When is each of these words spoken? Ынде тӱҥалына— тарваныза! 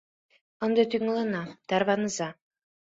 Ынде 0.65 0.83
тӱҥалына— 0.91 1.43
тарваныза! 1.67 2.29